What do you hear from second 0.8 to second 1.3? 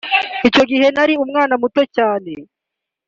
nari